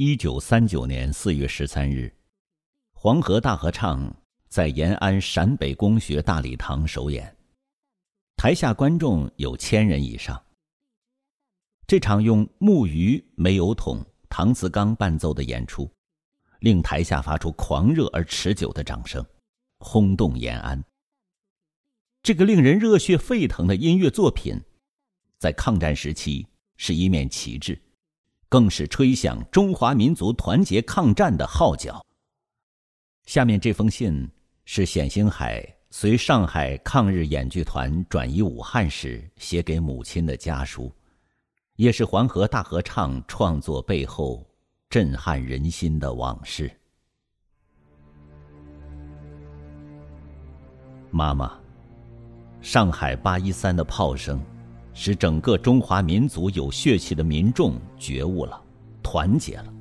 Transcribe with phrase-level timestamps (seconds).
[0.00, 2.14] 一九三九年四月十三日，
[2.92, 4.14] 黄河大合唱
[4.48, 7.36] 在延安陕北公学大礼堂首演，
[8.36, 10.40] 台下观众有千人以上。
[11.84, 15.90] 这场用木鱼、煤油桶、搪瓷缸伴奏的演出，
[16.60, 19.26] 令台下发出狂热而持久的掌声，
[19.80, 20.80] 轰动延安。
[22.22, 24.62] 这个令人热血沸腾的音乐作品，
[25.40, 26.46] 在抗战时期
[26.76, 27.76] 是一面旗帜。
[28.48, 32.04] 更是吹响中华民族团结抗战的号角。
[33.26, 34.26] 下面这封信
[34.64, 40.90] 是冼星海随上海抗日演剧团转移武汉时写给母亲的家书，
[41.76, 44.46] 也是黄河大合唱创作背后
[44.88, 46.70] 震撼人心的往事。
[51.10, 51.58] 妈妈，
[52.60, 54.42] 上海八一三的炮声。
[55.00, 58.60] 使整个中华民族有血气的民众觉悟了，
[59.00, 59.72] 团结了。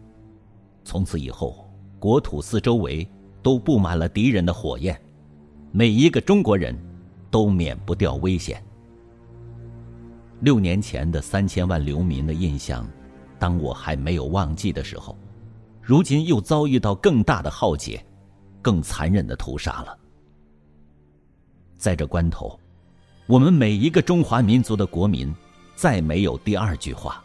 [0.83, 1.67] 从此以后，
[1.97, 3.09] 国土四周围
[3.41, 4.95] 都布满了敌人的火焰，
[5.71, 6.77] 每一个中国人，
[7.31, 8.63] 都免不掉危险。
[10.41, 12.87] 六年前的三千万流民的印象，
[13.39, 15.17] 当我还没有忘记的时候，
[15.81, 18.05] 如今又遭遇到更大的浩劫，
[18.61, 19.97] 更残忍的屠杀了。
[21.75, 22.55] 在这关头。
[23.27, 25.35] 我们每一个中华民族的国民，
[25.75, 27.21] 再没有第二句话，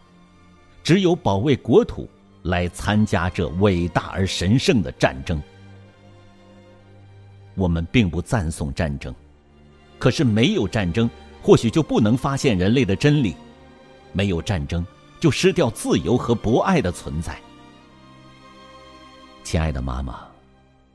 [0.83, 2.11] 只有保卫国土，
[2.43, 5.41] 来参加这伟大而神圣的战争。
[7.55, 9.15] 我们并不赞颂战争，
[10.01, 11.09] 可是没有战争，
[11.41, 13.37] 或许就不能发现人类的真理；
[14.13, 14.85] 没有战争，
[15.21, 17.39] 就失掉自由和博爱的存在。
[19.45, 20.27] 亲爱的妈妈，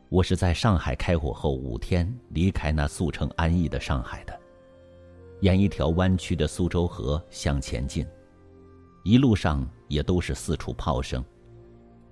[0.10, 4.37] 我是在上海开火后五天离开那速成安逸的上海的。
[5.42, 8.06] 沿一条弯曲的苏州河向前进，
[9.04, 11.24] 一路上也都是四处炮声，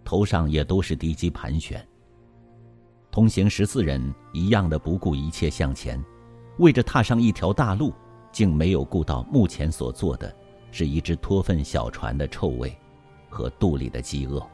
[0.03, 1.85] 头上也都是敌机盘旋。
[3.09, 6.03] 同行十四人一样的不顾一切向前，
[6.59, 7.93] 为着踏上一条大路，
[8.31, 10.35] 竟没有顾到目前所做的，
[10.71, 12.77] 是一只脱粪小船的臭味，
[13.27, 14.45] 和肚里的饥饿。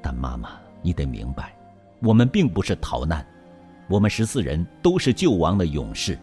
[0.00, 1.56] 但妈妈，你得明白，
[2.02, 3.24] 我们并不是逃难，
[3.88, 6.18] 我们十四人都是救亡的勇士。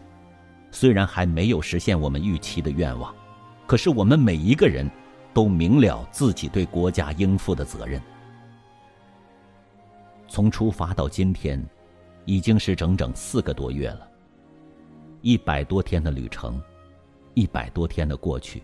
[0.70, 3.14] 虽然还没有实现我们预期的愿望，
[3.66, 4.88] 可是我们每一个人
[5.34, 8.00] 都明了自己对国家应负的责任。
[10.28, 11.60] 从出发到今天，
[12.24, 14.08] 已经是整整四个多月了。
[15.22, 16.62] 一百多天的旅程，
[17.34, 18.62] 一百多天的过去，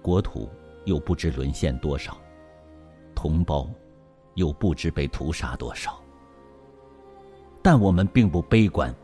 [0.00, 0.48] 国土
[0.84, 2.16] 又不知沦陷多少，
[3.14, 3.68] 同胞
[4.36, 6.00] 又不知被屠杀多少。
[7.62, 8.94] 但我们并不悲观。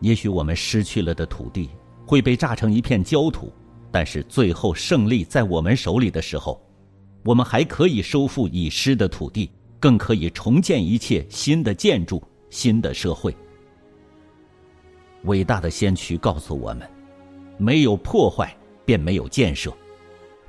[0.00, 1.70] 也许我们失去了的土地
[2.06, 3.52] 会被炸成一片焦土，
[3.90, 6.60] 但是最后胜利在我们手里的时候，
[7.24, 9.50] 我们还可以收复已失的土地，
[9.80, 13.34] 更可以重建一切新的建筑、新的社会。
[15.24, 16.88] 伟大的先驱告诉我们：
[17.58, 19.72] 没有破坏便没有建设，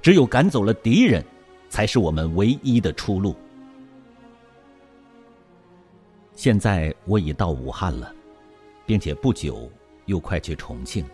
[0.02, 1.26] 只有赶走了敌人，
[1.70, 3.36] 才是我们唯一的出路。
[6.36, 8.14] 现在我已到武汉了。
[8.90, 9.72] 并且不久
[10.08, 11.06] 又快去重庆，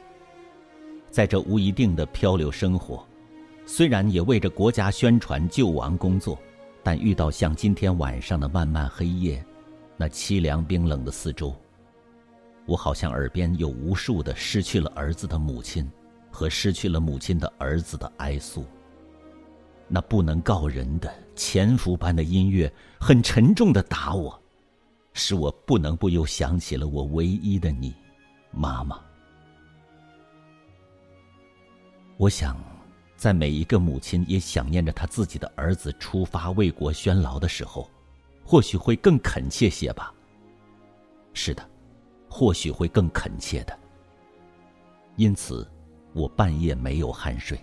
[1.12, 3.06] 在这无一定的漂流生活，
[3.66, 6.40] 虽然也为着国家宣传救亡工作，
[6.82, 9.46] 但遇到像今天晚上的漫漫黑夜，
[9.98, 11.54] 那凄凉冰冷的四周，
[12.66, 15.86] 我好像耳边有无数的失去了儿子的母亲，
[16.32, 18.64] 和失去了母亲的儿子的哀诉。
[19.90, 24.42] 那不能告人的潜伏般的音乐，很沉重的打我。
[25.16, 27.96] 使我不能不又想起了我唯一的你，
[28.52, 29.00] 妈妈。
[32.18, 32.62] 我想，
[33.16, 37.90] 在每一个母亲也想念着他自己的儿子出发为国宣劳的时候，
[38.44, 40.14] 或许会更恳切些吧。
[41.34, 41.66] 是的，
[42.30, 43.78] 或许会更恳切的。
[45.16, 45.66] 因此，
[46.12, 47.58] 我半夜没有酣睡，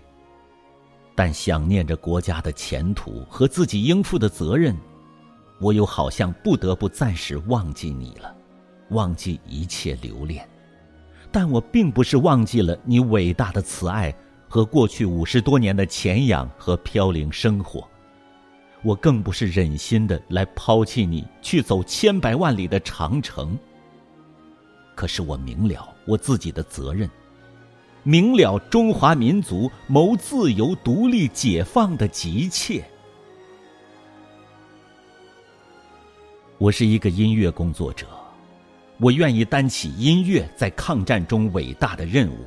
[1.14, 4.74] 但想念着国家的前途和自己应负的责任。
[5.62, 8.34] 我又好像不得不暂时忘记你了，
[8.88, 10.46] 忘记一切留恋，
[11.30, 14.12] 但我并不是忘记了你伟大的慈爱
[14.48, 17.88] 和过去五十多年的潜养和飘零生活，
[18.82, 23.56] 我更不是忍心的来抛弃你去走千百万里的长城。
[24.96, 27.08] 可是我明了我自己的责任，
[28.02, 32.84] 明了中华民族谋自由、独立、解放的急切。
[36.62, 38.06] 我是一个音乐工作者，
[38.98, 42.46] 我愿意担起音乐在抗战中伟大的任务，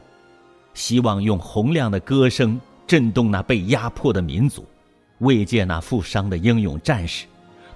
[0.73, 2.57] 希望用洪亮的歌声
[2.87, 4.65] 震动那被压迫的民族，
[5.17, 7.25] 慰藉那负伤的英勇战士，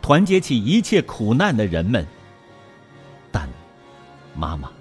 [0.02, 2.08] 团结起一切苦难的人们。
[3.34, 3.50] 但，
[4.34, 4.72] 妈妈，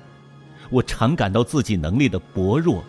[0.71, 2.85] 我常感到自己能力的薄弱，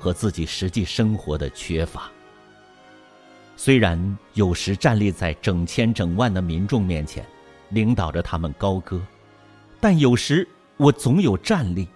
[0.00, 2.10] 和自己实际生活的缺乏。
[3.54, 7.22] 虽然有时站立在整千整万的民众面前，
[7.70, 9.00] 领导着他们高歌，
[9.80, 10.46] 但有时
[10.76, 11.88] 我总有战栗，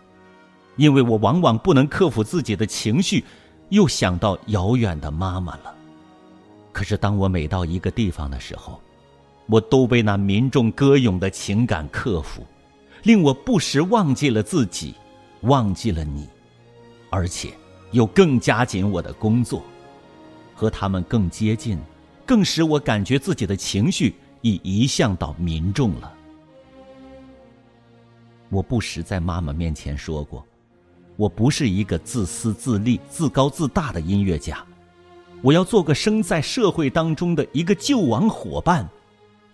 [0.77, 3.25] 因为我往往不能克服自己的情绪，
[3.69, 5.75] 又想到遥远的妈妈了。
[6.73, 8.81] 可是当我每到一个地方的时候，
[9.47, 12.45] 我都被那民众歌咏的情感克服，
[13.03, 14.95] 令我不时忘记了自己，
[15.41, 16.29] 忘记了你，
[17.11, 17.51] 而且
[17.93, 19.63] 又更加紧我的工作。
[20.55, 21.79] 和他们更接近，
[22.27, 26.13] 更使我感觉自己的情绪已移向到民众了。
[28.49, 30.47] 我不时在妈妈面前说过，
[31.17, 34.65] 我不是一个自私自利、自高自大的音乐家，
[35.43, 38.89] 我要做个生在社会当中的一个救亡伙伴，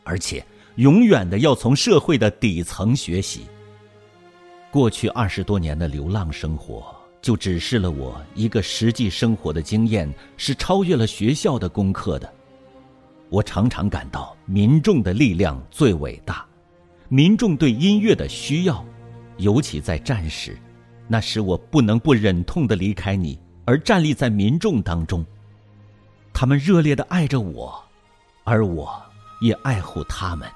[0.05, 0.45] 而且
[0.77, 3.47] 永远的要从社会的底层学习。
[4.71, 6.95] 过去二十多年的流浪生活。
[7.25, 12.31] 就指示了我一个实际生活的经验是超越了学校的功课的。
[13.35, 16.47] 我常常感到民众的力量最伟大，
[17.09, 18.85] 民众对音乐的需要，
[19.39, 20.57] 尤其在战时，
[21.09, 25.27] 那使我不能不忍痛的离开你，而站立在民众当中。
[26.33, 27.75] 他们热烈的爱着我，
[28.45, 29.03] 而我
[29.41, 30.49] 也爱护他们。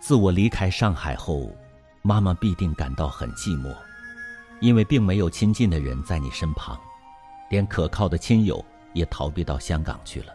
[0.00, 1.54] 自我离开上海后。
[2.00, 3.74] 妈妈必定感到很寂寞，
[4.60, 6.78] 因为并没有亲近的人在你身旁，
[7.50, 8.64] 连可靠的亲友
[8.96, 10.32] 也逃避到香港去了。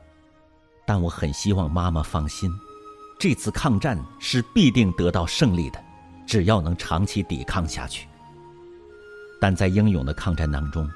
[0.85, 2.49] 但我很希望妈妈放心，
[3.19, 5.83] 这次抗战是必定得到胜利的，
[6.25, 8.07] 只要能长期抵抗下去。
[9.39, 10.89] 但在英勇的抗战当中，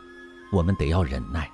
[0.52, 1.50] 我们得要忍耐，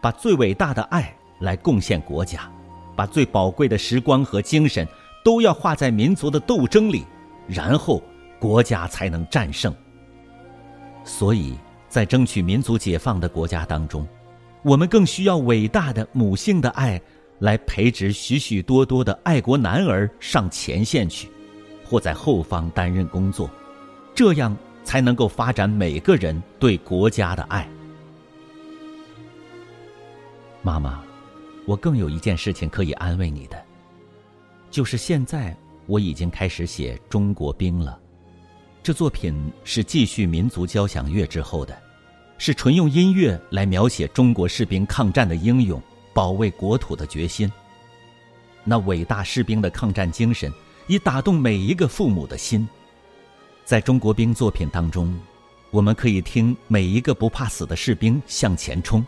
[0.00, 2.50] 把最伟大的爱来贡献国家，
[2.96, 4.86] 把最宝贵的时光和精神
[5.24, 7.04] 都要化在民族的斗争里，
[7.46, 8.02] 然后。
[8.40, 9.74] 国家才能战胜。
[11.02, 11.58] 所以
[11.88, 14.06] 在争取民族解放的国家当中，
[14.62, 17.00] 我们更需要伟大的母性的爱，
[17.38, 21.28] 来培植许许多多的爱国男儿上前线去，
[21.84, 23.48] 或在后方担任工作，
[24.14, 27.68] 这样才能够发展每个人对国家的爱。
[30.60, 31.02] 妈妈，
[31.64, 33.62] 我更有一件事情可以安慰你的，
[34.70, 35.56] 就是现在
[35.86, 37.98] 我已经开始写《中国兵》了。
[38.82, 39.34] 这作品
[39.64, 41.78] 是继续民族交响乐之后的，
[42.38, 45.82] 是纯用音乐来描写中国士兵抗战的英勇、
[46.14, 47.50] 保卫国土的决心。
[48.64, 50.52] 那伟大士兵的抗战精神
[50.86, 52.66] 已打动每一个父母的心。
[53.64, 55.14] 在中国兵作品当中，
[55.70, 59.04] 我们可以听每一个不怕死的士兵向前冲，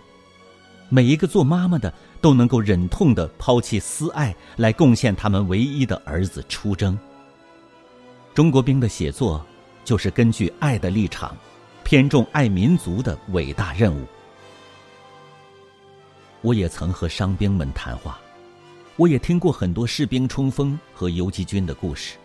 [0.88, 6.98] 每一个做妈妈的都能够忍痛的抛弃私爱来贡献他们唯一的儿子出征。
[8.34, 9.44] 中国兵的写作。
[9.82, 11.34] 就是根据爱的立场，
[11.90, 14.06] 偏重爱民族的伟大任务。
[16.40, 18.20] 我也曾和伤兵们谈话，
[18.94, 22.16] 我也听过很多士兵冲锋和游击军的故事，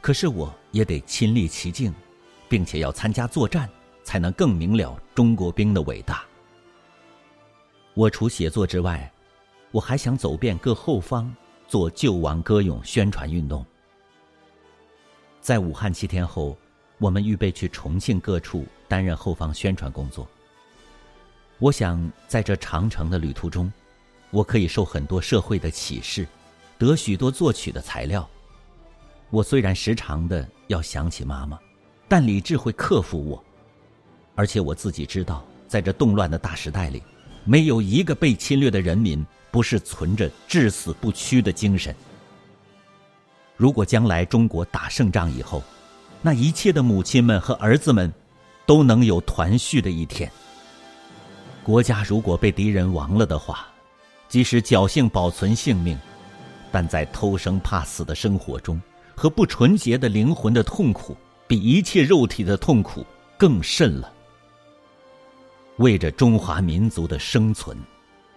[0.00, 1.94] 可是我也得亲历其境，
[2.48, 3.70] 并且要参加作战，
[4.02, 6.24] 才能更明了中国兵的伟大。
[7.94, 9.08] 我除写作之外，
[9.70, 11.32] 我还想走遍各后方，
[11.68, 13.64] 做救亡歌咏宣传运动。
[15.40, 16.58] 在武汉七天后。
[16.98, 20.28] 我们预备去重庆各处担任后方宣传工作。
[21.58, 23.72] 我想在这长城的旅途中，
[24.28, 26.26] 我可以受很多社会的启示，
[26.76, 28.28] 得许多作曲的材料。
[29.30, 31.58] 我虽然时常的要想起妈妈，
[32.06, 33.42] 但理智会克服我。
[34.34, 37.02] 而且我自己知道，在这动乱的大时代里，
[37.44, 41.96] 没有一个被侵略的人民不是存着至死不屈的精神。
[43.56, 45.62] 如果将来中国打胜仗以后，
[46.20, 48.12] 那一切的母亲们和儿子们，
[48.72, 50.32] 都能有团聚的一天。
[51.62, 53.66] 国家如果被敌人亡了的话，
[54.30, 55.98] 即使侥幸保存性命，
[56.70, 58.80] 但在偷生怕死的生活中，
[59.14, 61.14] 和不纯洁的灵魂的痛苦，
[61.46, 63.04] 比一切肉体的痛苦
[63.36, 64.10] 更甚了。
[65.76, 67.76] 为着中华民族的生存，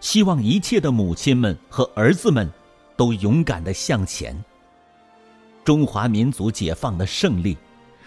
[0.02, 2.52] 希望一切的母亲们和儿子们，
[2.98, 4.36] 都勇敢的向前。
[5.64, 7.58] 中华民族解放的胜利。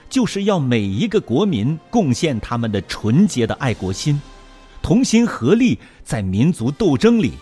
[0.09, 4.21] 就是要每一个国民贡献他们的纯洁的爱国心，
[4.83, 7.35] 同心合力，在民族斗争里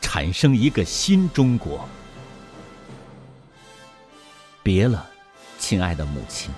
[0.00, 1.86] 产生一个新中国。
[4.62, 5.06] 别了，
[5.58, 6.50] 亲爱的母亲，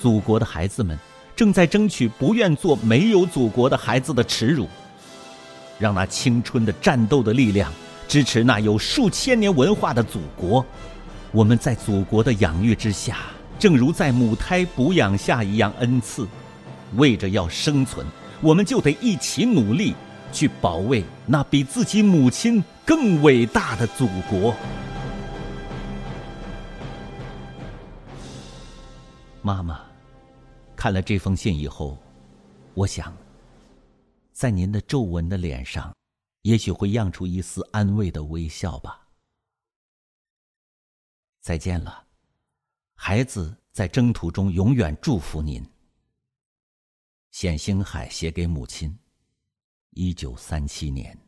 [0.00, 0.98] 祖国的孩子们
[1.36, 4.68] 正在争取不愿做没有祖国的孩子的耻辱。
[5.78, 7.72] 让那青春的战斗的力量
[8.06, 10.64] 支持那有数千年文化的祖国。
[11.32, 13.18] 我们在祖国的养育之下，
[13.64, 16.28] 正如在母胎哺养下一样恩赐。
[16.96, 18.06] 为着要生存，
[18.42, 19.94] 我们就得一起努力，
[20.30, 24.54] 去保卫那比自己母亲更伟大的祖国。
[29.40, 29.80] 妈妈，
[30.76, 31.96] 看了这封信以后，
[32.74, 33.16] 我想，
[34.34, 35.96] 在您的皱纹的脸上，
[36.42, 39.08] 也许会漾出一丝安慰的微笑吧。
[41.40, 42.03] 再见了，
[42.94, 45.64] 孩子，在征途中永远祝福您。
[47.30, 48.96] 冼星海写给母亲，
[49.90, 51.23] 一九三七年。